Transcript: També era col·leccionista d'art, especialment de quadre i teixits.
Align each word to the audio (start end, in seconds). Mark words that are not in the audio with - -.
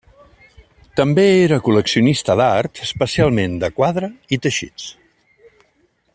També 0.99 1.25
era 1.41 1.59
col·leccionista 1.67 2.37
d'art, 2.41 2.81
especialment 2.89 3.61
de 3.65 3.71
quadre 3.81 4.11
i 4.35 4.41
teixits. 4.47 4.89